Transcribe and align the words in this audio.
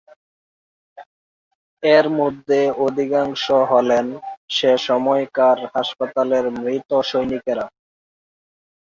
এর 1.83 2.05
মধ্যে 2.19 2.59
অধিকাংশ 2.85 3.43
হলেন 3.71 4.05
সেসময়কার 4.49 5.57
হাসপাতালের 5.73 6.45
মৃত 6.57 6.89
সৈনিকরা। 7.09 7.65